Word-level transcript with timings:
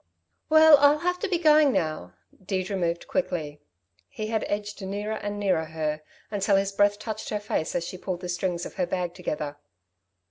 "Well, 0.49 0.77
I'll 0.79 0.97
have 0.97 1.19
to 1.19 1.29
be 1.29 1.37
going 1.37 1.71
now!" 1.71 2.15
Deirdre 2.43 2.75
moved 2.75 3.07
quickly. 3.07 3.61
He 4.09 4.25
had 4.25 4.43
edged 4.47 4.81
nearer 4.81 5.17
and 5.17 5.39
nearer 5.39 5.65
her, 5.65 6.01
until 6.31 6.55
his 6.55 6.71
breath 6.71 6.97
touched 6.97 7.29
her 7.29 7.39
face 7.39 7.75
as 7.75 7.83
she 7.85 7.99
pulled 7.99 8.21
the 8.21 8.27
strings 8.29 8.65
of 8.65 8.73
her 8.77 8.87
bag 8.87 9.13
together. 9.13 9.57